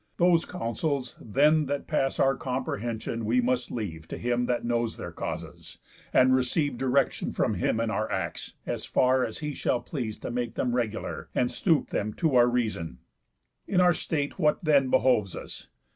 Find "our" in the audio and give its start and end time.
2.19-2.35, 7.91-8.11, 12.35-12.47, 13.79-13.93